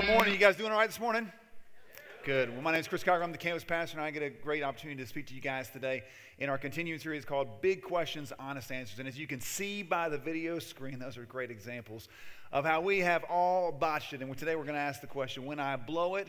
[0.00, 0.32] good morning.
[0.32, 1.28] You guys doing all right this morning?
[2.24, 2.52] Good.
[2.52, 3.20] Well, my name is Chris Cocker.
[3.20, 5.70] I'm the campus pastor, and I get a great opportunity to speak to you guys
[5.70, 6.04] today
[6.38, 9.00] in our continuing series called Big Questions, Honest Answers.
[9.00, 12.08] And as you can see by the video screen, those are great examples
[12.52, 14.20] of how we have all botched it.
[14.20, 16.28] And today we're going to ask the question when I blow it,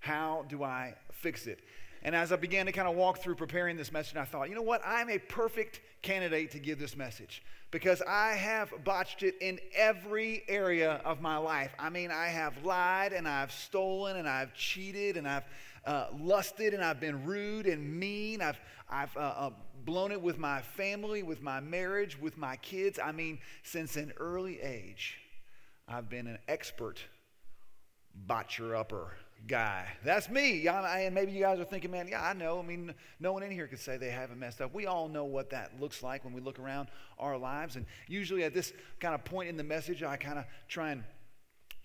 [0.00, 1.60] how do I fix it?
[2.04, 4.56] And as I began to kind of walk through preparing this message, I thought, you
[4.56, 4.82] know what?
[4.84, 10.42] I'm a perfect candidate to give this message because I have botched it in every
[10.48, 11.72] area of my life.
[11.78, 15.44] I mean, I have lied and I've stolen and I've cheated and I've
[15.86, 18.42] uh, lusted and I've been rude and mean.
[18.42, 18.58] I've,
[18.90, 19.50] I've uh, uh,
[19.84, 22.98] blown it with my family, with my marriage, with my kids.
[23.02, 25.18] I mean, since an early age,
[25.86, 26.98] I've been an expert
[28.14, 29.12] botcher upper
[29.46, 29.86] guy.
[30.04, 30.66] That's me.
[30.66, 32.58] And maybe you guys are thinking, man, yeah, I know.
[32.58, 34.74] I mean, no one in here could say they haven't messed up.
[34.74, 37.76] We all know what that looks like when we look around our lives.
[37.76, 41.04] And usually at this kind of point in the message, I kind of try and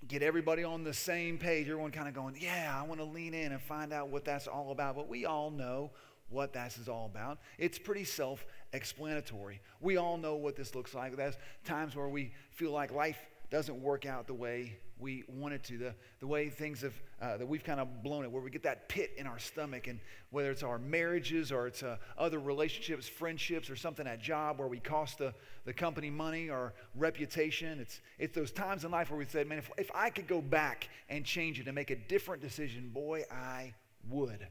[0.07, 1.67] get everybody on the same page.
[1.67, 4.47] Everyone kind of going, yeah, I want to lean in and find out what that's
[4.47, 4.95] all about.
[4.95, 5.91] But we all know
[6.29, 7.39] what this is all about.
[7.57, 9.61] It's pretty self explanatory.
[9.79, 11.15] We all know what this looks like.
[11.15, 13.17] There's times where we feel like life
[13.49, 17.37] doesn't work out the way we want it to, the, the way things have, uh,
[17.37, 19.99] that we've kind of blown it, where we get that pit in our stomach, and
[20.31, 24.67] whether it's our marriages or it's uh, other relationships, friendships, or something at job where
[24.67, 25.33] we cost the,
[25.65, 27.79] the company money or reputation.
[27.79, 30.41] It's, it's those times in life where we said, man, if, if I could go
[30.41, 33.73] back and change it and make a different decision, boy, I
[34.09, 34.47] would.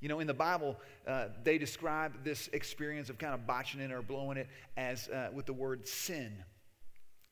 [0.00, 3.90] You know, in the Bible, uh, they describe this experience of kind of botching it
[3.90, 6.44] or blowing it as uh, with the word sin.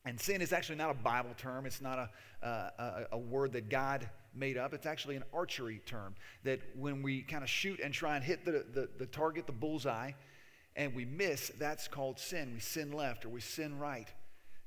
[0.05, 1.65] And sin is actually not a Bible term.
[1.65, 4.73] It's not a, uh, a, a, word that God made up.
[4.73, 8.43] It's actually an archery term that when we kind of shoot and try and hit
[8.43, 10.11] the, the, the target, the bullseye,
[10.75, 12.51] and we miss, that's called sin.
[12.53, 14.11] We sin left or we sin right.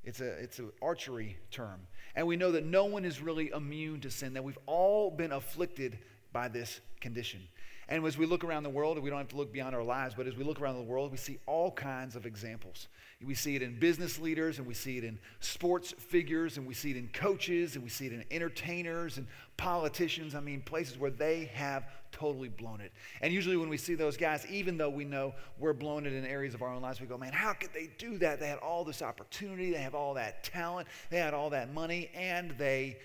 [0.03, 1.81] It's, a, it's an archery term.
[2.15, 5.33] And we know that no one is really immune to sin, that we've all been
[5.33, 5.99] afflicted
[6.31, 7.41] by this condition.
[7.89, 10.13] And as we look around the world, we don't have to look beyond our lives,
[10.13, 12.89] but as we look around the world, we see all kinds of examples.
[13.25, 16.73] We see it in business leaders, and we see it in sports figures, and we
[16.73, 20.35] see it in coaches, and we see it in entertainers and politicians.
[20.35, 22.91] I mean, places where they have totally blown it.
[23.21, 26.25] And usually, when we see those guys, even though we know we're blown it in
[26.25, 28.41] areas of our own lives, we go, man, how could they do that?
[28.41, 32.11] They had all this opportunity, they have all that talent, they had all that money,
[32.13, 32.97] and they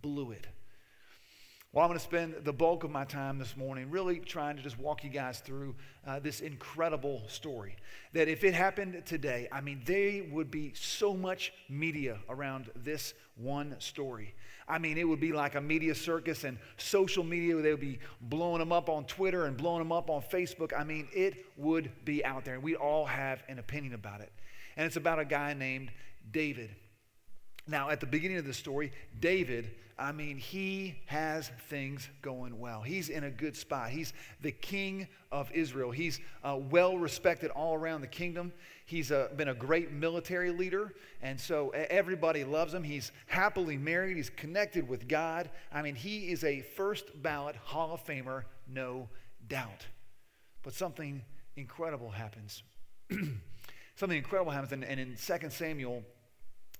[0.00, 0.46] blew it.
[1.74, 4.62] Well, I'm going to spend the bulk of my time this morning really trying to
[4.62, 5.74] just walk you guys through
[6.06, 7.76] uh, this incredible story.
[8.14, 13.12] That if it happened today, I mean, there would be so much media around this
[13.36, 14.34] one story.
[14.66, 17.54] I mean, it would be like a media circus and social media.
[17.56, 20.72] They would be blowing them up on Twitter and blowing them up on Facebook.
[20.74, 24.32] I mean, it would be out there, and we all have an opinion about it.
[24.78, 25.90] And it's about a guy named
[26.32, 26.70] David.
[27.68, 29.70] Now, at the beginning of the story, David
[30.00, 32.82] I mean, he has things going well.
[32.82, 33.90] He's in a good spot.
[33.90, 35.90] He's the king of Israel.
[35.90, 38.52] He's uh, well respected all around the kingdom.
[38.86, 42.84] He's uh, been a great military leader, and so everybody loves him.
[42.84, 44.16] He's happily married.
[44.16, 45.50] He's connected with God.
[45.72, 49.08] I mean, he is a first ballot Hall of Famer, no
[49.48, 49.84] doubt.
[50.62, 51.22] But something
[51.56, 52.62] incredible happens.
[53.96, 56.04] something incredible happens, and, and, in 2 Samuel,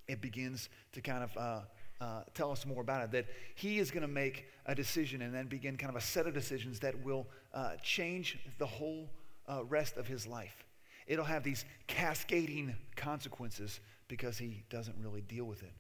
[0.09, 1.37] it begins to kind of.
[1.37, 1.61] Uh,
[2.01, 3.11] uh, tell us more about it.
[3.11, 3.27] That
[3.57, 6.35] he is going to make a decision and then begin kind of a set of
[6.35, 9.11] decisions that will uh, change the whole
[9.49, 10.65] uh, rest of his life.
[11.09, 15.73] It'll have these cascading consequences because he doesn't really deal with it.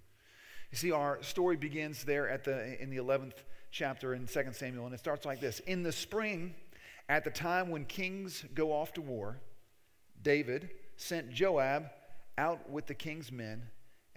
[0.70, 3.34] You see, our story begins there at the, in the 11th
[3.70, 6.54] chapter in 2 Samuel, and it starts like this In the spring,
[7.08, 9.38] at the time when kings go off to war,
[10.22, 11.90] David sent Joab
[12.36, 13.62] out with the king's men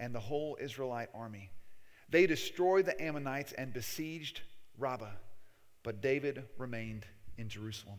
[0.02, 1.48] and the whole Israelite army.
[2.10, 4.40] They destroyed the Ammonites and besieged
[4.76, 5.12] Rabbah,
[5.84, 7.06] but David remained
[7.38, 7.98] in Jerusalem.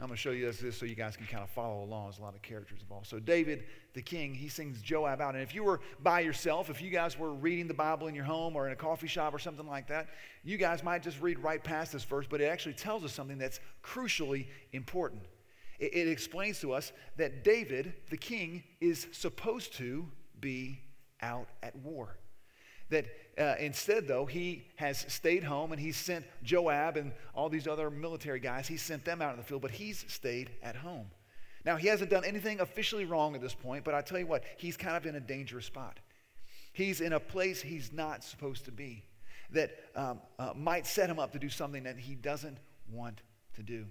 [0.00, 2.04] I'm going to show you this so you guys can kind of follow along.
[2.04, 3.06] There's a lot of characters involved.
[3.06, 5.34] So, David, the king, he sings Joab out.
[5.34, 8.24] And if you were by yourself, if you guys were reading the Bible in your
[8.24, 10.08] home or in a coffee shop or something like that,
[10.42, 13.36] you guys might just read right past this verse, but it actually tells us something
[13.36, 15.20] that's crucially important.
[15.78, 20.08] It, it explains to us that David, the king, is supposed to
[20.40, 20.80] be
[21.22, 22.16] out at war.
[22.90, 23.06] That
[23.38, 27.90] uh, instead, though, he has stayed home and he sent Joab and all these other
[27.90, 31.06] military guys, he sent them out in the field, but he's stayed at home.
[31.64, 34.44] Now, he hasn't done anything officially wrong at this point, but I tell you what,
[34.56, 36.00] he's kind of in a dangerous spot.
[36.72, 39.04] He's in a place he's not supposed to be
[39.52, 42.58] that um, uh, might set him up to do something that he doesn't
[42.90, 43.22] want
[43.54, 43.86] to do.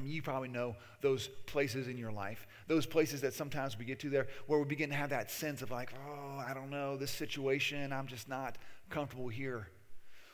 [0.00, 3.84] I mean, you probably know those places in your life, those places that sometimes we
[3.84, 6.70] get to there where we begin to have that sense of like, oh, I don't
[6.70, 8.56] know, this situation, I'm just not
[8.88, 9.68] comfortable here.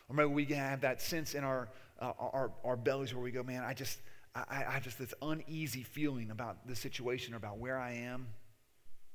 [0.09, 1.69] Or maybe we can have that sense in our,
[2.01, 3.99] uh, our, our bellies where we go, man, I just,
[4.37, 8.29] I, I have just this uneasy feeling about the situation or about where I am.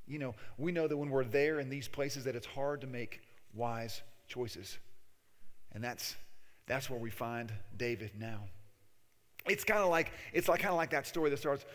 [0.06, 2.88] You know, we know that when we're there in these places that it's hard to
[2.88, 3.22] make
[3.54, 4.78] wise choices.
[5.72, 6.18] And that's,
[6.68, 8.50] that's where we find David now.
[9.52, 11.66] It's kind of like, it's like kind of like that story that starts,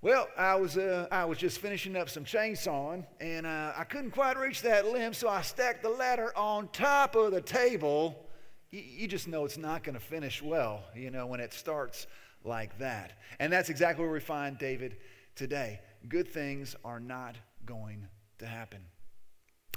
[0.00, 4.10] well, I was, uh, I was just finishing up some chainsawing, and uh, I couldn't
[4.10, 8.28] quite reach that limb, so I stacked the ladder on top of the table.
[8.70, 12.06] You, you just know it's not going to finish well, you know, when it starts
[12.44, 13.12] like that.
[13.38, 14.96] And that's exactly where we find David
[15.34, 15.80] today.
[16.08, 18.06] Good things are not going
[18.38, 18.80] to happen.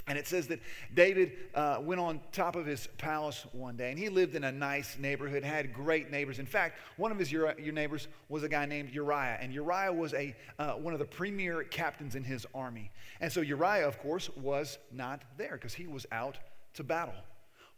[0.08, 0.60] And it says that
[0.94, 4.52] David uh, went on top of his palace one day, and he lived in a
[4.52, 6.38] nice neighborhood, had great neighbors.
[6.38, 10.14] In fact, one of his your, neighbors was a guy named Uriah, and Uriah was
[10.14, 12.90] a, uh, one of the premier captains in his army.
[13.20, 16.38] And so Uriah, of course, was not there because he was out
[16.74, 17.14] to battle.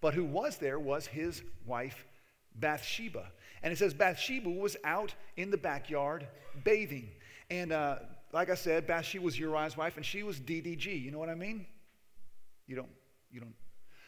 [0.00, 2.06] But who was there was his wife,
[2.54, 3.26] Bathsheba.
[3.62, 6.26] And it says Bathsheba was out in the backyard
[6.64, 7.10] bathing.
[7.50, 7.96] And uh,
[8.32, 11.02] like I said, Bathsheba was Uriah's wife, and she was DDG.
[11.02, 11.66] You know what I mean?
[12.70, 12.88] You don't,
[13.32, 13.54] you don't.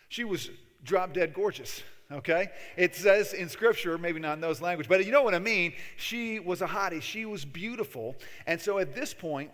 [0.09, 0.49] She was
[0.85, 1.83] drop dead gorgeous,
[2.13, 2.51] okay?
[2.77, 5.73] It says in scripture, maybe not in those language, but you know what I mean.
[5.97, 7.03] She was a hottie.
[7.03, 8.15] She was beautiful.
[8.47, 9.51] And so at this point,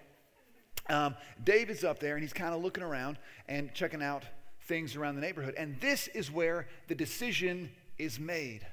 [0.90, 3.16] um, David's up there and he's kind of looking around
[3.48, 4.24] and checking out
[4.64, 5.54] things around the neighborhood.
[5.56, 8.66] And this is where the decision is made.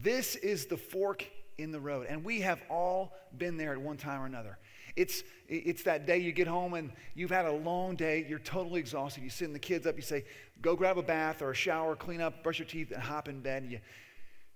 [0.00, 1.26] This is the fork
[1.58, 2.06] in the road.
[2.08, 4.58] And we have all been there at one time or another.
[4.96, 8.80] It's, it's that day you get home and you've had a long day, you're totally
[8.80, 9.22] exhausted.
[9.22, 10.24] You send the kids up, you say,
[10.62, 13.40] go grab a bath or a shower, clean up, brush your teeth, and hop in
[13.40, 13.62] bed.
[13.62, 13.80] And you,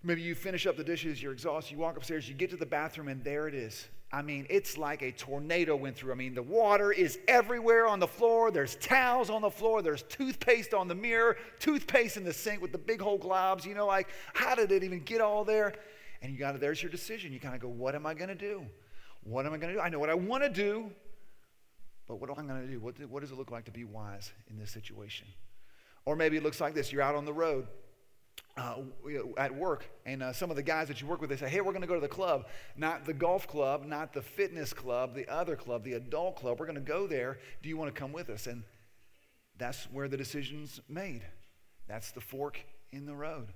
[0.02, 2.66] maybe you finish up the dishes, you're exhausted, you walk upstairs, you get to the
[2.66, 3.88] bathroom, and there it is.
[4.12, 6.10] I mean, it's like a tornado went through.
[6.10, 8.50] I mean, the water is everywhere on the floor.
[8.50, 9.82] There's towels on the floor.
[9.82, 13.64] There's toothpaste on the mirror, toothpaste in the sink with the big hole globs.
[13.64, 15.74] You know, like, how did it even get all there?
[16.22, 17.32] And you got to, there's your decision.
[17.32, 18.66] You kind of go, what am I going to do?
[19.22, 19.80] What am I going to do?
[19.80, 20.90] I know what I want to do,
[22.06, 22.80] but what am I going to do?
[22.80, 25.26] What, what does it look like to be wise in this situation?
[26.04, 27.66] Or maybe it looks like this you're out on the road.
[28.56, 28.76] Uh,
[29.38, 31.60] at work, and uh, some of the guys that you work with, they say, Hey,
[31.60, 32.46] we're going to go to the club,
[32.76, 36.58] not the golf club, not the fitness club, the other club, the adult club.
[36.58, 37.38] We're going to go there.
[37.62, 38.46] Do you want to come with us?
[38.46, 38.64] And
[39.56, 41.22] that's where the decision's made.
[41.86, 42.60] That's the fork
[42.92, 43.48] in the road.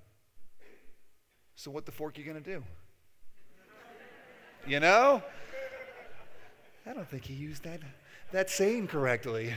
[1.57, 2.65] So, what the fork are you going to do?
[4.67, 5.23] You know?
[6.87, 7.81] I don't think he used that,
[8.33, 9.55] that saying correctly.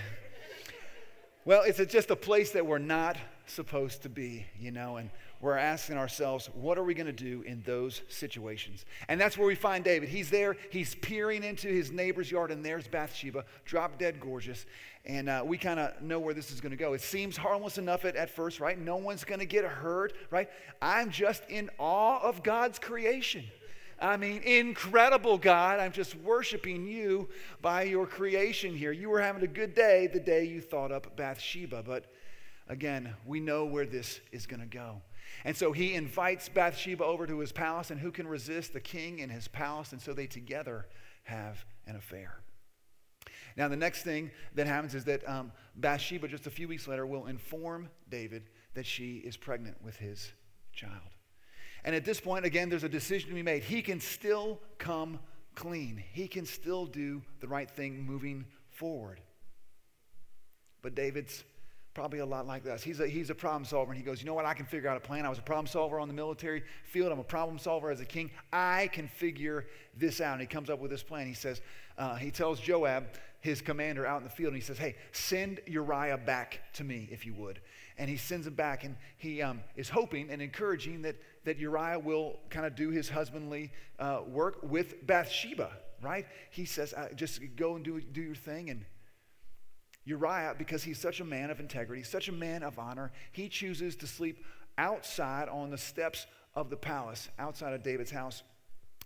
[1.44, 5.10] Well, it's just a place that we're not supposed to be, you know, and
[5.40, 8.86] we're asking ourselves, what are we going to do in those situations?
[9.08, 10.10] And that's where we find David.
[10.10, 14.66] He's there, he's peering into his neighbor's yard, and there's Bathsheba, drop dead gorgeous.
[15.06, 16.94] And uh, we kind of know where this is going to go.
[16.94, 18.80] It seems harmless enough at, at first, right?
[18.80, 20.50] No one's going to get hurt, right?
[20.82, 23.44] I'm just in awe of God's creation.
[24.00, 25.80] I mean, incredible God.
[25.80, 27.30] I'm just worshiping you
[27.62, 28.92] by your creation here.
[28.92, 31.84] You were having a good day the day you thought up Bathsheba.
[31.84, 32.06] But
[32.68, 35.02] again, we know where this is going to go.
[35.44, 39.20] And so he invites Bathsheba over to his palace, and who can resist the king
[39.20, 39.92] in his palace?
[39.92, 40.88] And so they together
[41.24, 42.40] have an affair.
[43.56, 47.06] Now, the next thing that happens is that um, Bathsheba, just a few weeks later,
[47.06, 48.44] will inform David
[48.76, 50.32] that she is pregnant with his
[50.72, 51.17] child.
[51.88, 53.64] And at this point, again, there's a decision to be made.
[53.64, 55.20] He can still come
[55.56, 59.22] clean, he can still do the right thing moving forward.
[60.82, 61.46] But David's
[61.94, 62.84] probably a lot like us.
[62.84, 64.44] He's a, he's a problem solver, and he goes, You know what?
[64.44, 65.26] I can figure out a plan.
[65.26, 67.10] I was a problem solver on the military field.
[67.14, 68.32] I'm a problem solver as a king.
[68.52, 69.66] I can figure
[69.96, 70.34] this out.
[70.34, 71.26] And he comes up with this plan.
[71.26, 71.62] He says,
[71.98, 73.06] uh, He tells Joab,
[73.40, 77.08] his commander, out in the field, and he says, Hey, send Uriah back to me,
[77.14, 77.62] if you would
[77.98, 81.98] and he sends him back, and he um, is hoping and encouraging that, that Uriah
[81.98, 86.28] will kind of do his husbandly uh, work with Bathsheba, right?
[86.52, 88.70] He says, uh, just go and do, do your thing.
[88.70, 88.86] And
[90.06, 93.96] Uriah, because he's such a man of integrity, such a man of honor, he chooses
[93.98, 94.46] to sleep
[94.78, 98.44] outside on the steps of the palace, outside of David's house,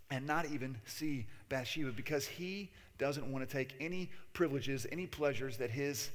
[0.09, 5.57] and not even see Bathsheba because he doesn't want to take any privileges, any pleasures
[5.57, 6.09] that his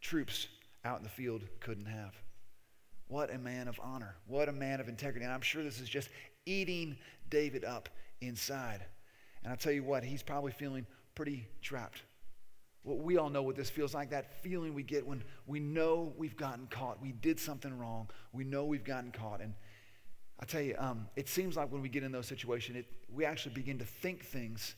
[0.00, 0.48] troops
[0.84, 2.14] out in the field couldn't have.
[3.08, 4.14] What a man of honor.
[4.26, 5.24] What a man of integrity.
[5.24, 6.08] And I'm sure this is just
[6.46, 6.96] eating
[7.28, 7.88] David up
[8.20, 8.84] inside.
[9.42, 12.02] And I'll tell you what, he's probably feeling pretty trapped.
[12.84, 16.14] Well, we all know what this feels like that feeling we get when we know
[16.16, 17.02] we've gotten caught.
[17.02, 18.08] We did something wrong.
[18.32, 19.40] We know we've gotten caught.
[19.40, 19.54] And
[20.38, 23.24] I tell you, um, it seems like when we get in those situations, it, we
[23.24, 24.76] actually begin to think things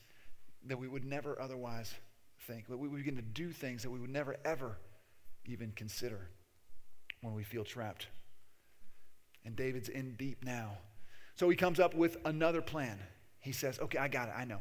[0.67, 1.95] that we would never otherwise
[2.47, 2.65] think.
[2.69, 4.79] We begin to do things that we would never, ever
[5.47, 6.29] even consider
[7.21, 8.09] when we feel trapped
[9.45, 10.79] And David's in deep now.
[11.35, 12.99] So he comes up with another plan.
[13.41, 14.35] He says, Okay, I got it.
[14.37, 14.61] I know.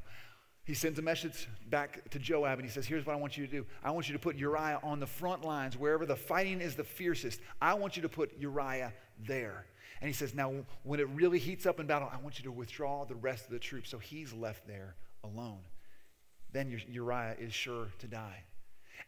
[0.64, 3.46] He sends a message back to Joab and he says, Here's what I want you
[3.46, 3.66] to do.
[3.84, 6.84] I want you to put Uriah on the front lines, wherever the fighting is the
[6.84, 7.40] fiercest.
[7.62, 8.94] I want you to put Uriah
[9.28, 9.66] there.
[10.02, 12.52] And he says, Now, when it really heats up in battle, I want you to
[12.52, 13.90] withdraw the rest of the troops.
[13.90, 15.60] So he's left there alone.
[16.52, 18.44] Then Uriah is sure to die.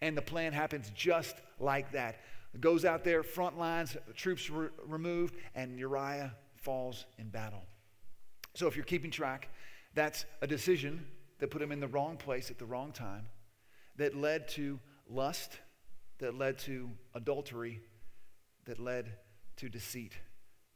[0.01, 2.21] And the plan happens just like that.
[2.59, 7.63] Goes out there, front lines, troops re- removed, and Uriah falls in battle.
[8.53, 9.49] So if you're keeping track,
[9.95, 11.05] that's a decision
[11.39, 13.27] that put him in the wrong place at the wrong time,
[13.97, 15.59] that led to lust,
[16.19, 17.81] that led to adultery,
[18.65, 19.17] that led
[19.57, 20.13] to deceit,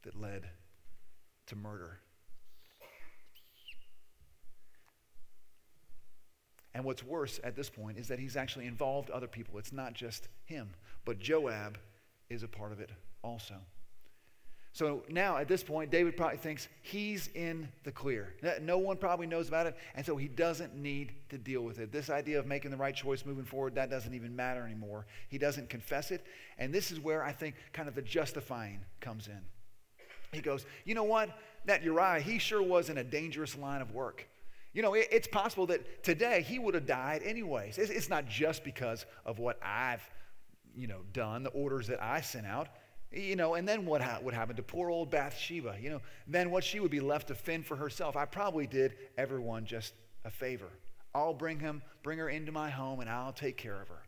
[0.02, 0.48] that led
[1.46, 2.00] to murder.
[6.78, 9.58] And what's worse at this point is that he's actually involved other people.
[9.58, 10.70] It's not just him,
[11.04, 11.76] but Joab
[12.30, 12.90] is a part of it
[13.24, 13.56] also.
[14.72, 18.32] So now at this point, David probably thinks he's in the clear.
[18.62, 21.90] No one probably knows about it, and so he doesn't need to deal with it.
[21.90, 25.04] This idea of making the right choice moving forward, that doesn't even matter anymore.
[25.30, 26.24] He doesn't confess it,
[26.58, 29.40] and this is where I think kind of the justifying comes in.
[30.30, 31.36] He goes, You know what?
[31.64, 34.28] That Uriah, he sure was in a dangerous line of work.
[34.78, 37.78] You know, it's possible that today he would have died anyways.
[37.78, 40.08] It's not just because of what I've,
[40.72, 42.68] you know, done, the orders that I sent out.
[43.10, 45.74] You know, and then what ha- would happen to poor old Bathsheba?
[45.80, 48.14] You know, then what she would be left to fend for herself.
[48.14, 49.94] I probably did everyone just
[50.24, 50.68] a favor.
[51.12, 54.02] I'll bring him, bring her into my home, and I'll take care of her.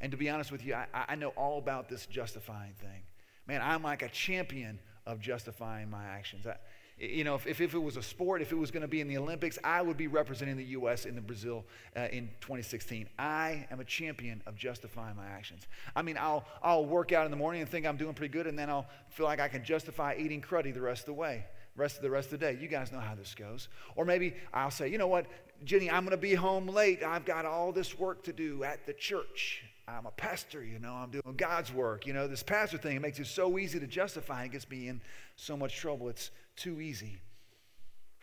[0.00, 3.04] And to be honest with you, I, I know all about this justifying thing.
[3.46, 6.48] Man, I'm like a champion of justifying my actions.
[6.48, 6.56] I,
[6.98, 9.00] you know, if, if, if, it was a sport, if it was going to be
[9.00, 11.04] in the Olympics, I would be representing the U.S.
[11.04, 11.64] in the Brazil
[11.96, 13.08] uh, in 2016.
[13.18, 15.66] I am a champion of justifying my actions.
[15.96, 18.46] I mean, I'll, I'll work out in the morning and think I'm doing pretty good,
[18.46, 21.44] and then I'll feel like I can justify eating cruddy the rest of the way,
[21.76, 22.58] rest of the rest of the day.
[22.60, 23.68] You guys know how this goes.
[23.96, 25.26] Or maybe I'll say, you know what,
[25.64, 27.02] Jenny, I'm going to be home late.
[27.02, 29.64] I've got all this work to do at the church.
[29.88, 32.06] I'm a pastor, you know, I'm doing God's work.
[32.06, 34.44] You know, this pastor thing, it makes it so easy to justify.
[34.44, 35.00] It gets me in
[35.36, 36.08] so much trouble.
[36.08, 37.18] It's too easy.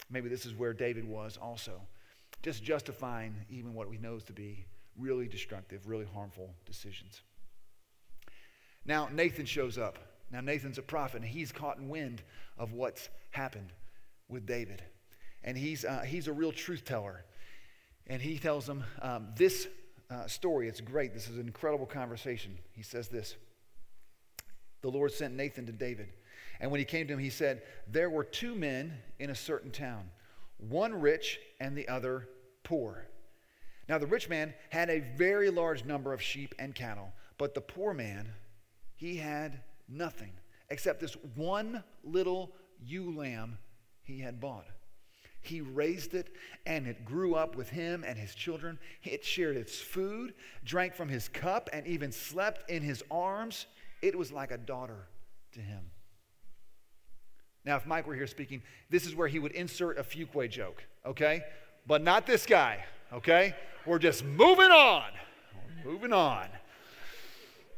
[0.09, 1.81] Maybe this is where David was also,
[2.41, 4.65] just justifying even what he knows to be
[4.97, 7.21] really destructive, really harmful decisions.
[8.85, 9.99] Now, Nathan shows up.
[10.31, 12.21] Now, Nathan's a prophet, and he's caught in wind
[12.57, 13.71] of what's happened
[14.27, 14.83] with David.
[15.43, 17.23] And he's, uh, he's a real truth teller.
[18.07, 19.67] And he tells them um, this
[20.09, 20.67] uh, story.
[20.67, 21.13] It's great.
[21.13, 22.57] This is an incredible conversation.
[22.73, 23.35] He says this
[24.81, 26.09] The Lord sent Nathan to David
[26.59, 29.71] and when he came to him, he said, There were two men in a certain
[29.71, 30.09] town,
[30.57, 32.27] one rich and the other
[32.63, 33.07] poor.
[33.87, 37.61] Now, the rich man had a very large number of sheep and cattle, but the
[37.61, 38.29] poor man,
[38.95, 40.31] he had nothing
[40.69, 42.51] except this one little
[42.85, 43.57] ewe lamb
[44.03, 44.67] he had bought.
[45.41, 46.33] He raised it,
[46.65, 48.77] and it grew up with him and his children.
[49.03, 50.33] It shared its food,
[50.65, 53.65] drank from his cup, and even slept in his arms.
[54.01, 55.07] It was like a daughter
[55.53, 55.91] to him.
[57.65, 60.83] Now, if Mike were here speaking, this is where he would insert a Fuquay joke,
[61.05, 61.43] okay?
[61.85, 63.55] But not this guy, okay?
[63.85, 65.11] We're just moving on.
[65.83, 66.47] We're moving on.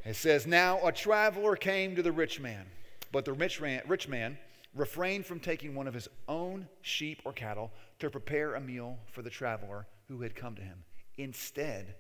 [0.06, 2.66] It says, Now a traveler came to the rich man,
[3.12, 4.38] but the rich man, rich man
[4.76, 9.22] refrained from taking one of his own sheep or cattle to prepare a meal for
[9.22, 10.84] the traveler who had come to him.
[11.18, 11.96] Instead,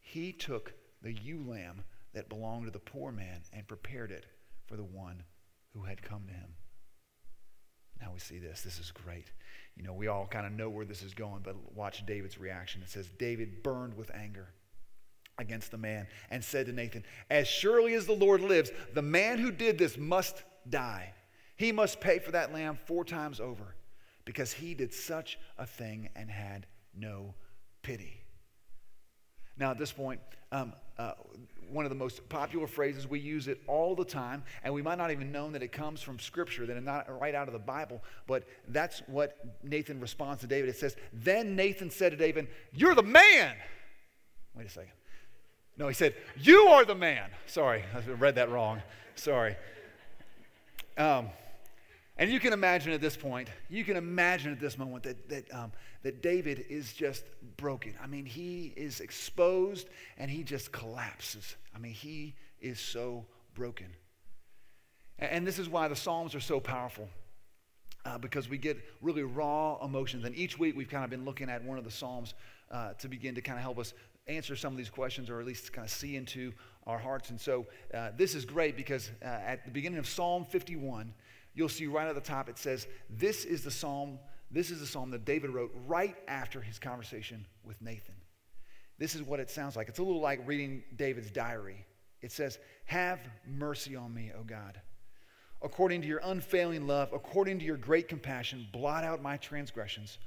[0.00, 1.82] he took the ewe lamb
[2.14, 4.26] that belonged to the poor man and prepared it
[4.66, 5.22] for the one
[5.72, 6.54] who had come to him.
[8.04, 8.60] Now we see this.
[8.60, 9.30] This is great.
[9.76, 12.82] You know, we all kind of know where this is going, but watch David's reaction.
[12.82, 14.48] It says, David burned with anger
[15.38, 19.38] against the man and said to Nathan, As surely as the Lord lives, the man
[19.38, 21.14] who did this must die.
[21.56, 23.74] He must pay for that lamb four times over
[24.26, 27.34] because he did such a thing and had no
[27.82, 28.23] pity.
[29.58, 30.20] Now, at this point,
[30.52, 31.12] um, uh,
[31.70, 33.08] one of the most popular phrases.
[33.08, 36.00] We use it all the time, and we might not even know that it comes
[36.00, 40.40] from Scripture, that it's not right out of the Bible, but that's what Nathan responds
[40.42, 40.70] to David.
[40.70, 43.56] It says, Then Nathan said to David, You're the man.
[44.54, 44.92] Wait a second.
[45.76, 47.30] No, he said, You are the man.
[47.46, 48.80] Sorry, I read that wrong.
[49.16, 49.56] Sorry.
[50.96, 51.28] Um,
[52.16, 55.54] and you can imagine at this point, you can imagine at this moment that, that,
[55.54, 57.24] um, that David is just
[57.56, 57.94] broken.
[58.00, 61.56] I mean, he is exposed and he just collapses.
[61.74, 63.86] I mean, he is so broken.
[65.18, 67.08] And, this is why the Psalms are so powerful.
[68.04, 70.24] Uh, because we get really raw emotions.
[70.24, 72.34] And each week we've kind of been looking at one of the Psalms
[72.70, 73.94] uh, to begin to kind of help us
[74.26, 76.52] answer some of these questions or at least kind of see into
[76.86, 77.30] our hearts.
[77.30, 81.14] And so uh, this is great because uh, at the beginning of Psalm 51,
[81.54, 84.18] you'll see right at the top it says, This is the psalm,
[84.50, 88.14] this is the psalm that David wrote right after his conversation with Nathan.
[88.98, 89.88] This is what it sounds like.
[89.88, 91.84] It's a little like reading David's diary.
[92.22, 94.80] It says, Have mercy on me, O God.
[95.62, 100.18] According to your unfailing love, according to your great compassion, blot out my transgressions,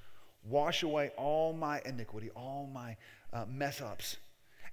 [0.43, 2.97] wash away all my iniquity, all my
[3.31, 4.17] uh, mess ups,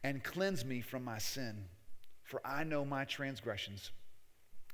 [0.03, 1.65] and cleanse me from my sin.
[2.23, 3.91] For I know my transgressions,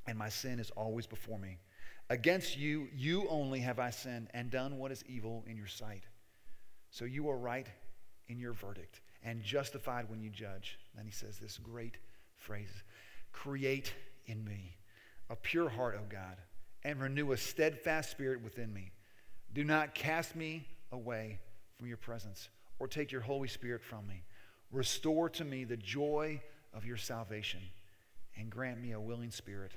[0.07, 1.59] and my sin is always before me.
[2.11, 6.03] Against you, you only have I sinned and done what is evil in your sight.
[6.91, 7.69] So you are right
[8.29, 10.77] in your verdict and justified when you judge.
[10.97, 11.99] Then he says this great
[12.37, 12.83] phrase
[13.31, 13.95] Create
[14.27, 14.77] in me
[15.31, 16.37] a pure heart, O God,
[16.83, 18.91] and renew a steadfast spirit within me.
[19.53, 21.39] Do not cast me away
[21.79, 22.49] from your presence
[22.81, 24.25] or take your Holy Spirit from me.
[24.73, 26.41] Restore to me the joy
[26.75, 27.61] of your salvation
[28.37, 29.73] and grant me a willing spirit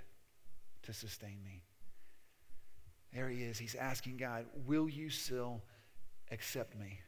[0.81, 1.61] to sustain me.
[3.13, 3.57] There he is.
[3.57, 5.61] He's asking God, Will you still
[6.31, 6.99] accept me?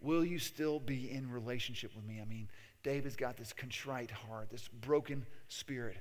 [0.00, 2.20] Will you still be in relationship with me?
[2.20, 2.48] I mean,
[2.82, 5.96] David's got this contrite heart, this broken spirit.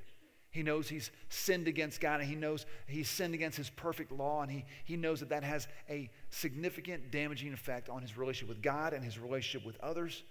[0.51, 4.43] He knows he's sinned against God and he knows he's sinned against his perfect law
[4.43, 8.61] and he, he knows that that has a significant damaging effect on his relationship with
[8.61, 10.23] God and his relationship with others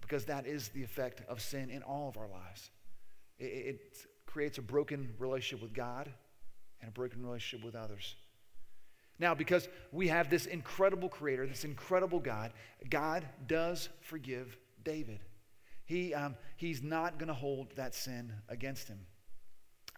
[0.00, 2.70] because that is the effect of sin in all of our lives.
[3.38, 6.10] It, it creates a broken relationship with God
[6.80, 8.16] and a broken relationship with others.
[9.18, 12.52] Now, because we have this incredible creator, this incredible God,
[12.88, 15.20] God does forgive David.
[15.84, 19.00] He, um, he's not going to hold that sin against him.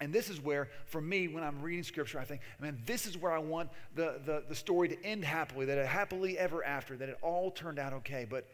[0.01, 3.17] And this is where, for me, when I'm reading scripture, I think, man, this is
[3.17, 6.97] where I want the, the, the story to end happily, that it happily ever after,
[6.97, 8.27] that it all turned out okay.
[8.29, 8.49] But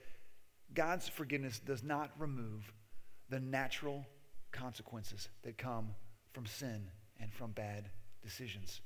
[0.74, 2.70] God's forgiveness does not remove
[3.30, 4.04] the natural
[4.52, 5.94] consequences that come
[6.34, 7.88] from sin and from bad
[8.22, 8.80] decisions.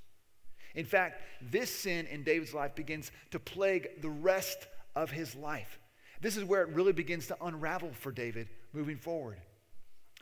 [0.74, 4.66] In fact, this sin in David's life begins to plague the rest
[4.96, 5.78] of his life.
[6.20, 9.38] This is where it really begins to unravel for David moving forward.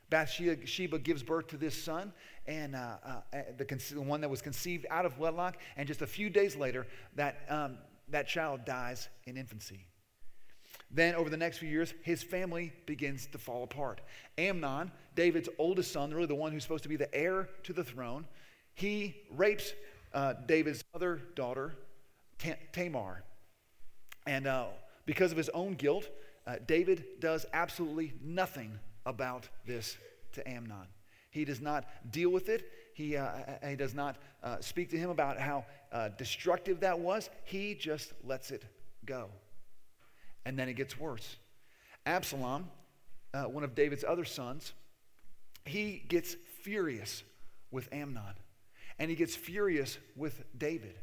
[0.09, 2.13] Bathsheba gives birth to this son,
[2.47, 3.21] and uh, uh,
[3.57, 6.87] the, the, one that was conceived out of wedlock, and just a few days later,
[7.15, 9.87] that, um, that child dies in infancy.
[10.91, 14.01] Then, over the next few years, his family begins to fall apart.
[14.37, 17.85] Amnon, David's oldest son, really the one who's supposed to be the heir to the
[17.85, 18.27] throne,
[18.81, 19.75] he rapes
[20.15, 21.75] uh, David's other daughter,
[22.73, 23.23] Tamar.
[24.27, 24.69] And uh,
[25.05, 26.09] because of his own guilt,
[26.47, 29.99] uh, David does absolutely nothing about this
[30.33, 30.87] to Amnon.
[31.31, 32.71] He does not deal with it.
[32.95, 33.31] He, uh,
[33.69, 37.29] he does not uh, speak to him about how uh, destructive that was.
[37.45, 38.65] He just lets it
[39.05, 39.29] go.
[40.47, 41.37] And then it gets worse.
[42.07, 42.67] Absalom,
[43.35, 44.73] uh, one of David's other sons,
[45.67, 47.23] he gets furious
[47.71, 48.35] with Amnon
[49.01, 50.95] and he gets furious with David.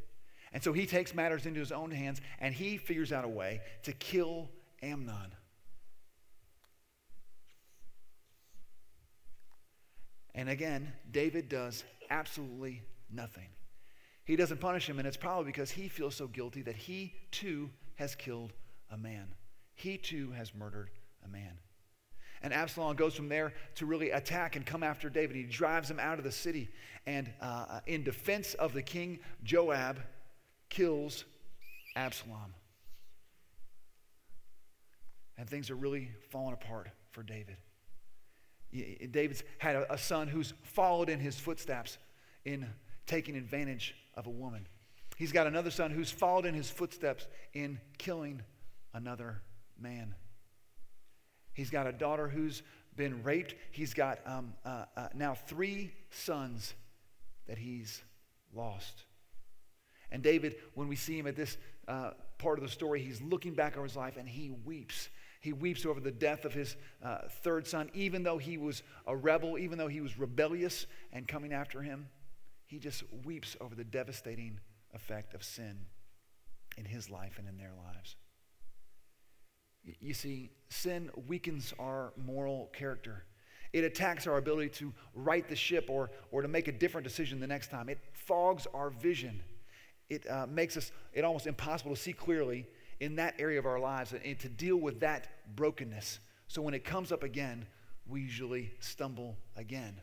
[0.54, 3.60] And so he takes matters into his own hands and he figures out a way
[3.84, 4.50] to kill
[4.82, 5.34] Amnon.
[10.36, 13.48] And again, David does absolutely nothing.
[14.24, 17.72] He doesn't punish him, and it's probably because he feels so guilty that he too
[17.96, 18.54] has killed
[18.92, 19.30] a man.
[19.74, 20.92] He too has murdered
[21.26, 21.58] a man.
[22.42, 25.36] And Absalom goes from there to really attack and come after David.
[25.36, 26.70] He drives him out of the city.
[27.06, 30.00] And uh, in defense of the king, Joab
[30.70, 31.26] kills
[31.96, 32.54] Absalom.
[35.38, 37.58] And things are really falling apart for David.
[39.12, 41.98] David's had a, a son who's followed in his footsteps
[42.46, 42.68] in
[43.06, 44.68] taking advantage of a woman.
[45.16, 48.42] He's got another son who's followed in his footsteps in killing
[48.94, 49.42] another
[49.80, 50.14] man.
[51.58, 52.62] He's got a daughter who's
[52.96, 53.56] been raped.
[53.72, 56.76] He's got um, uh, uh, now three sons
[57.48, 58.04] that he's
[58.54, 59.06] lost.
[60.12, 63.56] And David, when we see him at this uh, part of the story, he's looking
[63.56, 65.10] back over his life and he weeps.
[65.42, 69.16] He weeps over the death of his uh, third son, even though he was a
[69.16, 72.08] rebel, even though he was rebellious and coming after him.
[72.68, 74.60] He just weeps over the devastating
[74.94, 75.80] effect of sin
[76.78, 78.16] in his life and in their lives.
[80.00, 83.24] You see, sin weakens our moral character.
[83.74, 87.40] It attacks our ability to right the ship or, or to make a different decision
[87.40, 87.90] the next time.
[87.90, 89.42] It fogs our vision.
[90.10, 92.66] It uh, makes us it almost impossible to see clearly
[93.00, 96.20] in that area of our lives and, and to deal with that brokenness.
[96.48, 97.68] So when it comes up again,
[98.08, 100.00] we usually stumble again.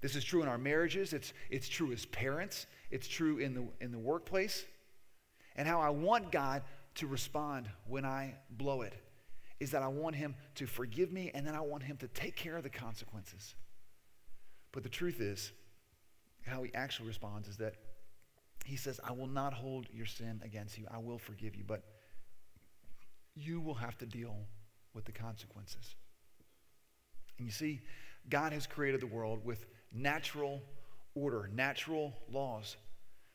[0.00, 3.66] This is true in our marriages, it's, it's true as parents, it's true in the,
[3.84, 4.64] in the workplace.
[5.56, 6.62] And how I want God
[6.96, 8.94] to respond when I blow it.
[9.60, 12.34] is that I want him to forgive me and then I want him to take
[12.34, 13.54] care of the consequences.
[14.72, 15.52] But the truth is,
[16.46, 17.74] how he actually responds is that
[18.64, 20.86] he says, I will not hold your sin against you.
[20.90, 21.82] I will forgive you, but
[23.34, 24.36] you will have to deal
[24.94, 25.94] with the consequences.
[27.38, 27.80] And you see,
[28.28, 30.62] God has created the world with natural
[31.14, 32.76] order, natural laws,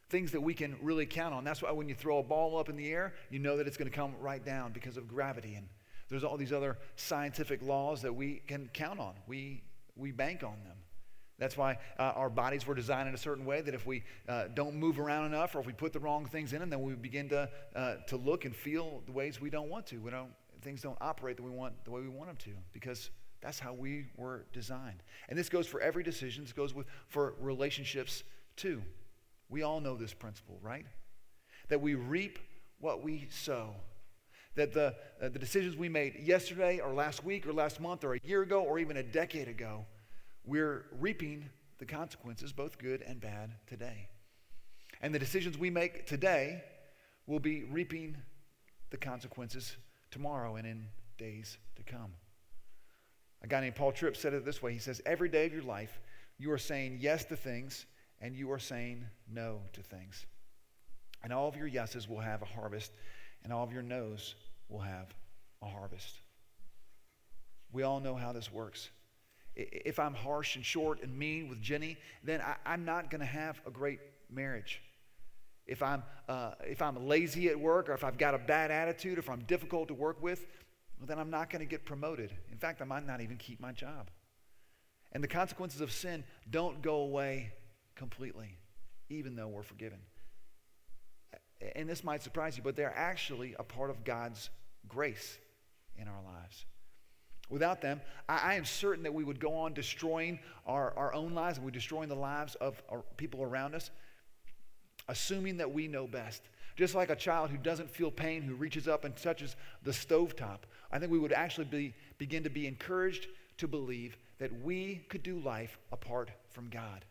[0.10, 1.44] things that we can really count on.
[1.44, 3.78] That's why when you throw a ball up in the air, you know that it's
[3.78, 5.56] going to come right down because of gravity.
[5.56, 5.68] And
[6.10, 9.14] there's all these other scientific laws that we can count on.
[9.28, 9.64] We,
[9.96, 10.78] we bank on them.
[11.38, 14.46] That's why uh, our bodies were designed in a certain way that if we uh,
[14.54, 16.94] don't move around enough or if we put the wrong things in them, then we
[16.94, 19.98] begin to, uh, to look and feel the ways we don't want to.
[19.98, 20.30] We don't,
[20.62, 23.10] things don't operate the way, we want, the way we want them to because
[23.42, 25.04] that's how we were designed.
[25.28, 26.44] And this goes for every decision.
[26.46, 28.24] This goes with, for relationships
[28.56, 28.82] too.
[29.50, 30.86] We all know this principle, right?
[31.70, 32.40] That we reap
[32.80, 33.76] what we sow.
[34.56, 38.16] That the, uh, the decisions we made yesterday or last week or last month or
[38.16, 39.86] a year ago or even a decade ago
[40.46, 44.08] we're reaping the consequences, both good and bad, today.
[45.02, 46.64] And the decisions we make today
[47.28, 48.18] will be reaping
[48.92, 49.76] the consequences
[50.12, 52.14] tomorrow and in days to come.
[53.44, 55.64] A guy named Paul Tripp said it this way He says, Every day of your
[55.64, 56.00] life,
[56.38, 57.86] you are saying yes to things
[58.22, 60.26] and you are saying no to things.
[61.24, 62.92] And all of your yeses will have a harvest,
[63.44, 64.36] and all of your no's
[64.70, 65.14] will have
[65.62, 66.20] a harvest.
[67.72, 68.90] We all know how this works
[69.56, 73.26] if I'm harsh and short and mean with Jenny, then I, am not going to
[73.26, 74.00] have a great
[74.30, 74.82] marriage.
[75.66, 79.18] If I'm, uh, if I'm lazy at work or if I've got a bad attitude,
[79.18, 80.46] or if I'm difficult to work with,
[81.00, 82.32] well, then I'm not going to get promoted.
[82.52, 84.10] In fact, I might not even keep my job.
[85.12, 87.54] And the consequences of sin don't go away
[87.96, 88.58] completely,
[89.10, 90.00] even though we're forgiven.
[91.76, 94.50] And this might surprise you, but they're actually a part of God's
[94.88, 95.38] grace
[95.98, 96.66] in our lives.
[97.50, 101.34] Without them, I, I, am certain that we would go on destroying our, our own
[101.34, 102.82] lives and we're destroying the lives of
[103.18, 103.92] people around us,
[105.08, 106.42] assuming that we know best.
[106.76, 110.60] Just like a child who doesn't feel pain, who reaches up and touches the stovetop,
[110.92, 113.28] I think we would actually be, begin to be encouraged
[113.60, 117.06] to believe that we could do life apart from God.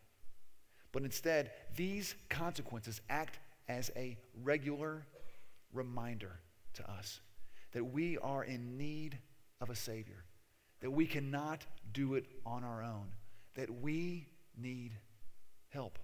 [0.95, 5.05] But instead, these consequences act as a regular
[5.73, 6.39] reminder
[6.75, 7.21] to us
[7.73, 9.19] that we are in need
[9.61, 10.25] of a Savior,
[10.81, 13.09] that we cannot do it on our own,
[13.57, 14.93] that we need
[15.71, 15.99] help.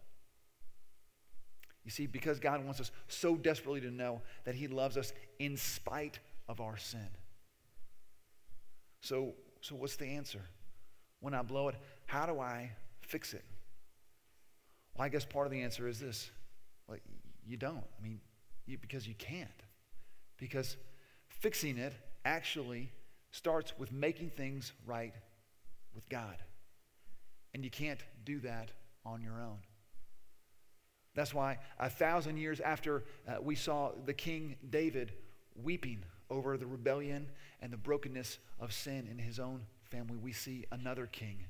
[1.85, 5.57] You see, because God wants us so desperately to know that He loves us in
[5.57, 7.09] spite of our sin.
[9.03, 10.43] So, so what's the answer?
[11.21, 11.77] When I blow it,
[12.07, 12.73] how do I
[13.03, 13.45] fix it?
[15.01, 16.31] Well, I guess part of the answer is this.
[16.87, 17.01] Like,
[17.47, 17.83] you don't.
[17.99, 18.21] I mean,
[18.67, 19.49] you, because you can't.
[20.37, 20.77] Because
[21.27, 21.95] fixing it
[22.27, 22.93] actually
[23.31, 25.15] starts with making things right
[25.95, 26.37] with God.
[27.55, 28.73] And you can't do that
[29.07, 29.61] on your own.
[31.15, 35.15] That's why a thousand years after uh, we saw the king David
[35.55, 37.27] weeping over the rebellion
[37.63, 41.47] and the brokenness of sin in his own family, we see another king,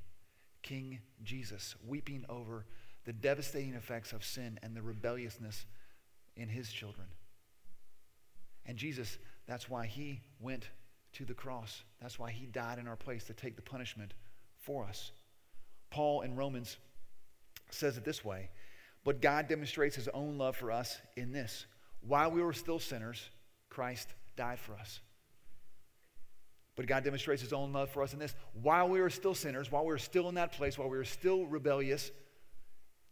[0.63, 2.65] King Jesus, weeping over
[3.05, 5.67] the devastating effects of sin and the rebelliousness
[6.37, 7.07] in his children.
[8.67, 10.69] And Jesus, that's why he went
[11.15, 11.83] to the cross.
[12.01, 14.15] That's why he died in our place to take the punishment
[14.59, 15.13] for us.
[15.91, 16.77] Paul in Romans
[17.71, 18.51] says it this way
[19.05, 21.67] But God demonstrates his own love for us in this
[22.01, 23.29] while we were still sinners,
[23.69, 25.01] Christ died for us.
[26.77, 29.71] But God demonstrates his own love for us in this while we were still sinners,
[29.71, 32.11] while we were still in that place, while we were still rebellious,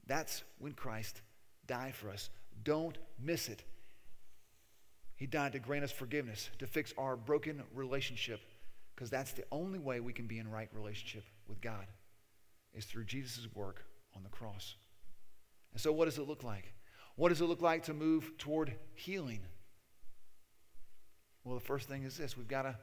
[0.09, 1.21] that's when Christ
[1.67, 2.31] died for us.
[2.65, 3.63] Don't miss it.
[5.15, 8.41] He died to grant us forgiveness, to fix our broken relationship,
[8.95, 11.87] because that's the only way we can be in right relationship with God,
[12.75, 13.85] is through Jesus' work
[14.17, 14.77] on the cross.
[15.73, 16.73] And so, what does it look like?
[17.17, 19.41] What does it look like to move toward healing?
[21.45, 22.77] Well, the first thing is this we've got to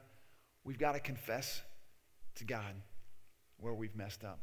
[0.64, 1.62] we've got to confess
[2.36, 2.74] to God
[3.58, 4.40] where we've messed up.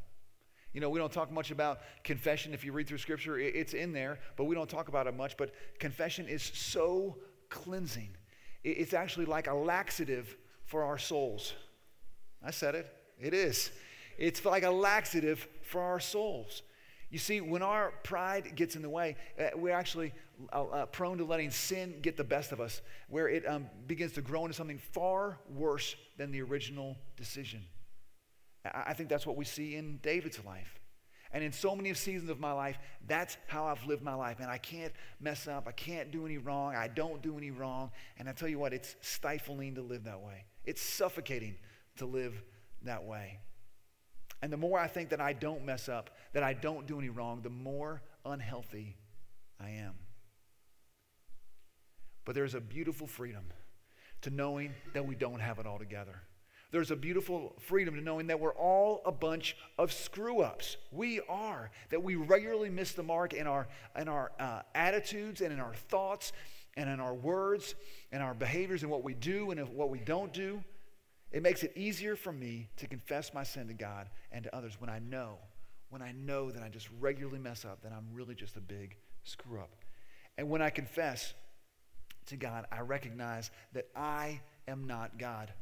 [0.74, 2.52] You know, we don't talk much about confession.
[2.52, 5.36] If you read through Scripture, it's in there, but we don't talk about it much.
[5.36, 7.16] But confession is so
[7.48, 8.10] cleansing.
[8.64, 11.54] It's actually like a laxative for our souls.
[12.42, 12.92] I said it.
[13.20, 13.70] It is.
[14.18, 16.62] It's like a laxative for our souls.
[17.08, 20.12] You see, when our pride gets in the way, uh, we're actually
[20.52, 24.12] uh, uh, prone to letting sin get the best of us, where it um, begins
[24.14, 27.62] to grow into something far worse than the original decision.
[28.64, 30.80] I, think that's what we see in David's life.
[31.32, 34.38] And in so many seasons of my life, that's how I've lived my life.
[34.40, 35.66] And I can't mess up.
[35.66, 36.76] I can't do any wrong.
[36.76, 37.90] I don't do any wrong.
[38.18, 40.44] And I tell you what, it's stifling to live that way.
[40.64, 41.56] It's suffocating
[41.96, 42.40] to live
[42.82, 43.40] that way.
[44.42, 47.08] And the more I think that I don't mess up, that I don't do any
[47.08, 48.96] wrong, the more unhealthy
[49.60, 49.94] I am.
[52.24, 53.44] But there's a beautiful freedom
[54.22, 56.22] to knowing that we don't have it all together.
[56.74, 60.76] There's a beautiful freedom to knowing that we're all a bunch of screw ups.
[60.90, 61.70] We are.
[61.90, 65.72] That we regularly miss the mark in our, in our uh, attitudes and in our
[65.72, 66.32] thoughts
[66.76, 67.76] and in our words
[68.10, 70.64] and our behaviors and what we do and what we don't do.
[71.30, 74.74] It makes it easier for me to confess my sin to God and to others
[74.80, 75.38] when I know,
[75.90, 78.96] when I know that I just regularly mess up, that I'm really just a big
[79.22, 79.70] screw up.
[80.36, 81.34] And when I confess
[82.26, 85.52] to God, I recognize that I am not God.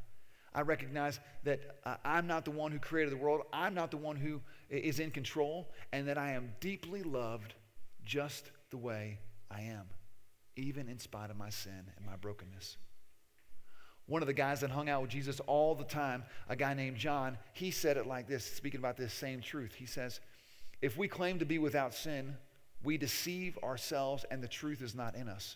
[0.55, 3.41] I recognize that uh, I'm not the one who created the world.
[3.51, 7.53] I'm not the one who is in control, and that I am deeply loved
[8.05, 9.85] just the way I am,
[10.55, 12.77] even in spite of my sin and my brokenness.
[14.05, 16.97] One of the guys that hung out with Jesus all the time, a guy named
[16.97, 19.73] John, he said it like this, speaking about this same truth.
[19.73, 20.19] He says,
[20.81, 22.35] If we claim to be without sin,
[22.83, 25.55] we deceive ourselves and the truth is not in us.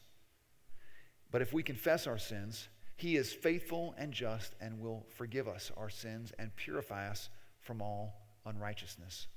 [1.30, 5.72] But if we confess our sins, he is faithful and just and will forgive us
[5.78, 7.30] our sins and purify us
[7.62, 9.28] from all unrighteousness.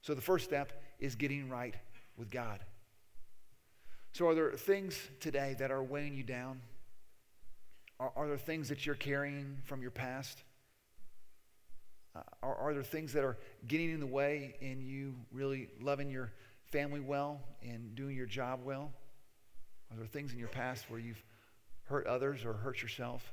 [0.00, 1.74] So the first step is getting right
[2.16, 2.60] with God.
[4.12, 6.62] So, are there things today that are weighing you down?
[8.00, 10.42] Are, are there things that you're carrying from your past?
[12.16, 13.36] Uh, are, are there things that are
[13.68, 16.32] getting in the way in you really loving your
[16.72, 18.90] family well and doing your job well?
[19.90, 21.22] Are there things in your past where you've
[21.84, 23.32] hurt others or hurt yourself?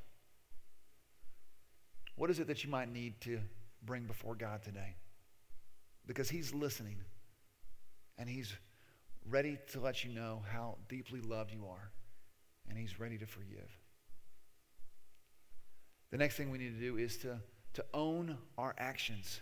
[2.16, 3.40] What is it that you might need to
[3.84, 4.96] bring before God today?
[6.08, 6.98] Because He's listening
[8.18, 8.54] and He's
[9.30, 11.92] ready to let you know how deeply loved you are,
[12.70, 13.70] and He's ready to forgive.
[16.12, 17.40] The next thing we need to do is to,
[17.74, 19.42] to own our actions.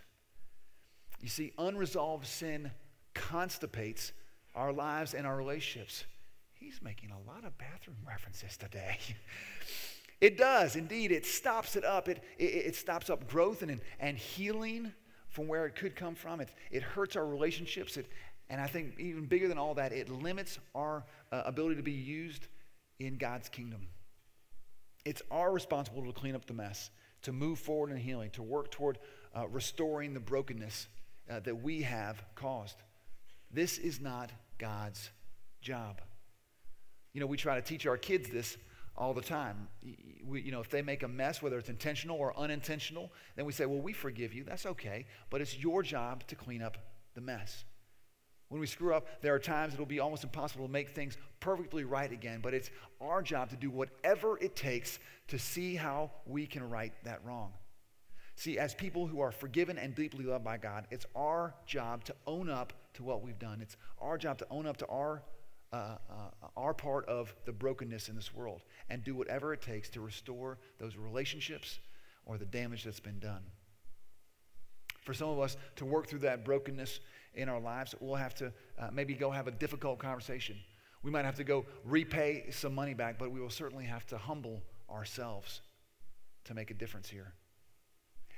[1.21, 2.71] You see, unresolved sin
[3.13, 4.12] constipates
[4.56, 6.06] our lives and our relationships.
[6.60, 8.98] He's making a lot of bathroom references today.
[10.22, 11.12] it does, indeed.
[11.12, 12.08] It stops it up.
[12.08, 14.94] It, it, it, stops up growth and, and healing
[15.30, 16.39] from where it could come from.
[16.39, 17.98] It, it hurts our relationships.
[17.98, 18.08] It,
[18.50, 21.91] and I think even bigger than all that, it limits our uh, ability to be
[21.91, 22.48] used
[23.00, 23.88] in God's kingdom.
[25.04, 26.89] It's our responsibility to clean up the mess,
[27.24, 28.98] to move forward in healing, to work toward
[29.36, 30.88] uh, restoring the brokenness
[31.30, 32.78] uh, that we have caused.
[33.52, 35.10] This is not God's
[35.62, 36.02] job.
[37.15, 38.58] You know, we try to teach our kids this
[38.97, 39.69] all the time.
[40.28, 43.54] We, you know, if they make a mess, whether it's intentional or unintentional, then we
[43.54, 44.43] say, well, we forgive you.
[44.43, 45.06] That's okay.
[45.30, 46.78] But it's your job to clean up
[47.13, 47.63] the mess.
[48.49, 51.86] When we screw up, there are times it'll be almost impossible to make things perfectly
[51.86, 54.99] right again, but it's our job to do whatever it takes
[55.30, 57.54] to see how we can right that wrong.
[58.36, 62.15] See, as people who are forgiven and deeply loved by God, it's our job to
[62.28, 63.62] own up to what we've done.
[63.62, 65.23] It's our job to own up to our
[65.76, 69.90] uh, uh, our part of the brokenness in this world and do whatever it takes
[69.90, 71.80] to restore those relationships
[72.26, 73.42] or the damage that's been done.
[75.02, 77.02] For some of us to work through that brokenness
[77.34, 80.56] in our lives, we'll have to uh, maybe go have a difficult conversation.
[81.04, 84.18] We might have to go repay some money back, but we will certainly have to
[84.18, 85.62] humble ourselves
[86.46, 87.34] to make a difference here.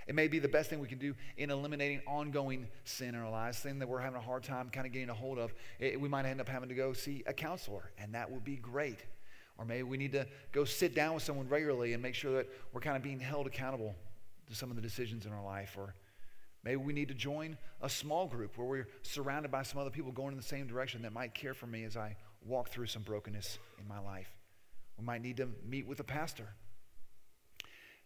[0.08, 3.30] It may be the best thing we can do in eliminating ongoing sin in our
[3.30, 5.54] lives, thing that we're having a hard time kind of getting a hold of.
[5.80, 8.56] It, we might end up having to go see a counselor, and that would be
[8.56, 9.00] great.
[9.58, 12.48] Or maybe we need to go sit down with someone regularly and make sure that
[12.72, 13.96] we're kind of being held accountable
[14.48, 15.76] to some of the decisions in our life.
[15.78, 15.94] Or
[16.64, 20.12] maybe we need to join a small group where we're surrounded by some other people
[20.12, 22.16] going in the same direction that might care for me as I
[22.46, 24.30] walk through some brokenness in my life.
[24.98, 26.48] We might need to meet with a pastor.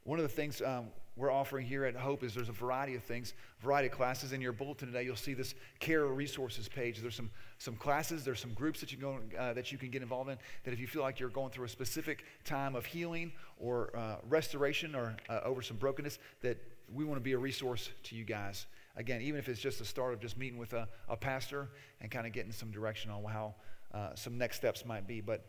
[0.03, 0.87] One of the things um,
[1.17, 4.31] we're offering here at Hope is there's a variety of things, variety of classes.
[4.31, 6.99] In your bulletin today, you'll see this care resources page.
[6.99, 10.01] There's some, some classes, there's some groups that you, go, uh, that you can get
[10.01, 13.33] involved in that if you feel like you're going through a specific time of healing
[13.59, 16.57] or uh, restoration or uh, over some brokenness, that
[16.93, 18.65] we want to be a resource to you guys.
[18.95, 21.69] Again, even if it's just the start of just meeting with a, a pastor
[21.99, 23.55] and kind of getting some direction on how
[23.93, 25.19] uh, some next steps might be.
[25.19, 25.45] But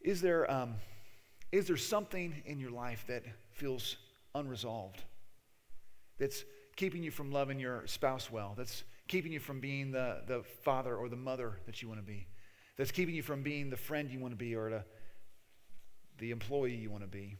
[0.00, 0.76] is there, um,
[1.52, 3.96] is there something in your life that feels
[4.34, 5.02] unresolved,
[6.18, 6.44] that's
[6.76, 10.96] keeping you from loving your spouse well, that's keeping you from being the, the father
[10.96, 12.26] or the mother that you want to be,
[12.76, 14.84] that's keeping you from being the friend you want to be or the,
[16.18, 17.36] the employee you want to be.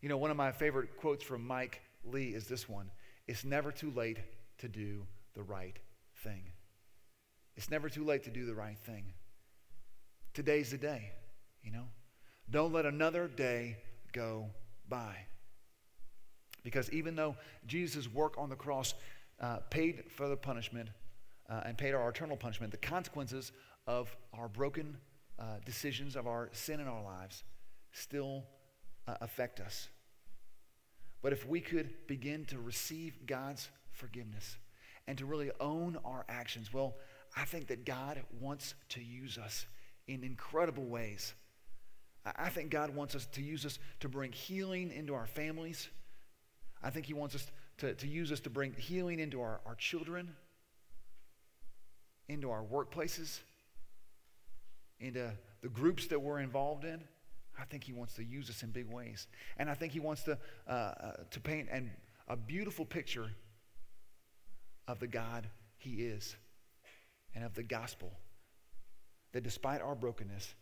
[0.00, 2.90] You know, one of my favorite quotes from Mike Lee is this one
[3.28, 4.18] It's never too late
[4.58, 5.78] to do the right
[6.24, 6.42] thing.
[7.56, 9.12] It's never too late to do the right thing.
[10.32, 11.10] Today's the day,
[11.62, 11.88] you know?
[12.50, 13.76] Don't let another day
[14.12, 14.46] go
[14.88, 15.14] by.
[16.62, 18.94] Because even though Jesus' work on the cross
[19.40, 20.90] uh, paid for the punishment
[21.48, 23.52] uh, and paid our eternal punishment, the consequences
[23.86, 24.96] of our broken
[25.38, 27.44] uh, decisions, of our sin in our lives,
[27.92, 28.44] still
[29.08, 29.88] uh, affect us.
[31.22, 34.56] But if we could begin to receive God's forgiveness
[35.06, 36.94] and to really own our actions, well,
[37.36, 39.66] I think that God wants to use us
[40.06, 41.34] in incredible ways.
[42.24, 45.88] I think God wants us to use us to bring healing into our families.
[46.82, 47.46] I think He wants us
[47.78, 50.34] to, to use us to bring healing into our, our children,
[52.28, 53.40] into our workplaces,
[54.98, 55.30] into
[55.62, 57.02] the groups that we're involved in.
[57.58, 59.26] I think He wants to use us in big ways.
[59.58, 60.38] And I think He wants to,
[60.68, 61.90] uh, uh, to paint an,
[62.28, 63.30] a beautiful picture
[64.88, 66.36] of the God He is
[67.34, 68.12] and of the gospel.
[69.32, 70.54] That despite our brokenness,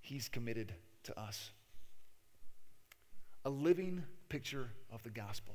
[0.00, 0.72] He's committed
[1.04, 1.50] to us.
[3.44, 5.54] A living picture of the gospel.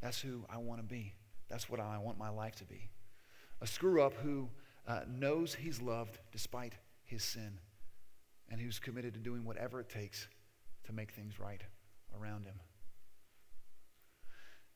[0.00, 1.14] That's who I want to be.
[1.48, 2.90] That's what I want my life to be.
[3.60, 4.48] A screw up who
[4.86, 7.58] uh, knows he's loved despite his sin
[8.48, 10.28] and who's committed to doing whatever it takes
[10.84, 11.62] to make things right
[12.18, 12.54] around him.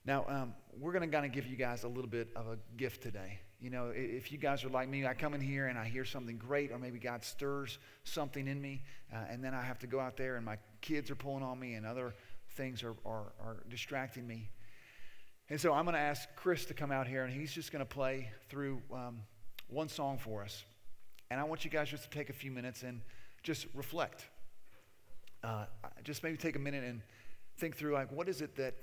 [0.06, 2.58] Now, um, we're going to kind of give you guys a little bit of a
[2.76, 3.38] gift today.
[3.58, 6.04] You know, if you guys are like me, I come in here and I hear
[6.04, 9.86] something great, or maybe God stirs something in me, uh, and then I have to
[9.86, 12.14] go out there and my kids are pulling on me and other
[12.50, 14.50] things are, are, are distracting me.
[15.48, 17.84] And so I'm going to ask Chris to come out here, and he's just going
[17.84, 19.20] to play through um,
[19.68, 20.64] one song for us.
[21.30, 23.00] And I want you guys just to take a few minutes and
[23.42, 24.26] just reflect.
[25.42, 25.64] Uh,
[26.02, 27.00] just maybe take a minute and
[27.56, 28.74] think through, like, what is it that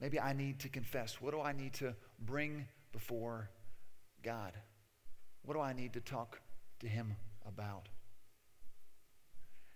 [0.00, 1.20] maybe I need to confess?
[1.20, 3.50] What do I need to bring before
[4.22, 4.52] God?
[5.44, 6.40] What do I need to talk
[6.80, 7.88] to Him about?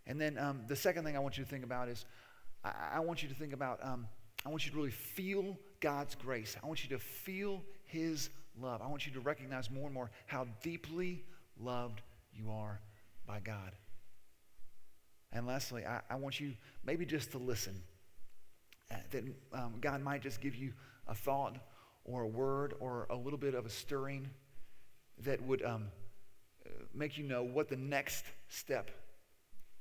[0.06, 2.04] And then um, the second thing I want you to think about is
[2.64, 4.06] I, I want you to think about, um,
[4.44, 6.56] I want you to really feel God's grace.
[6.62, 8.80] I want you to feel His love.
[8.82, 11.24] I want you to recognize more and more how deeply
[11.60, 12.00] loved
[12.32, 12.80] you are
[13.26, 13.72] by God.
[15.32, 16.52] And lastly, I, I want you
[16.84, 17.82] maybe just to listen.
[18.90, 20.72] Uh, that um, God might just give you
[21.08, 21.56] a thought
[22.04, 24.30] or a word or a little bit of a stirring
[25.24, 25.88] that would um,
[26.94, 28.90] make you know what the next step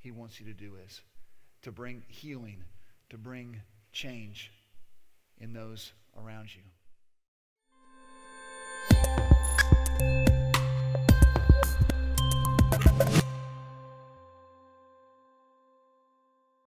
[0.05, 1.01] he wants you to do is
[1.63, 2.63] to bring healing,
[3.09, 3.59] to bring
[3.91, 4.51] change
[5.39, 6.61] in those around you.